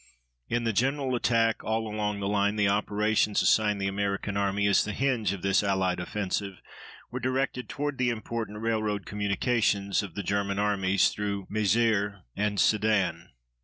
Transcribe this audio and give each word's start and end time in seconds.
In 0.49 0.63
the 0.63 0.73
general 0.73 1.13
attack 1.13 1.63
all 1.63 1.85
along 1.87 2.19
the 2.21 2.27
line 2.27 2.55
the 2.55 2.67
operations 2.67 3.43
assigned 3.43 3.79
the 3.79 3.87
American 3.87 4.35
Army 4.35 4.65
as 4.65 4.83
the 4.83 4.93
hinge 4.93 5.31
of 5.31 5.43
this 5.43 5.61
allied 5.61 5.99
offensive 5.99 6.59
were 7.11 7.19
directed 7.19 7.69
toward 7.69 7.99
the 7.99 8.09
important 8.09 8.61
railroad 8.63 9.05
communications 9.05 10.01
of 10.01 10.15
the 10.15 10.23
German 10.23 10.57
armies 10.57 11.09
through 11.09 11.45
Mézières 11.51 12.19
and 12.35 12.59
Sedan. 12.59 13.29